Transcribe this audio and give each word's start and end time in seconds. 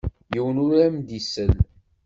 Yiwen 0.33 0.57
ur 0.65 0.73
am-d-isell. 0.85 1.55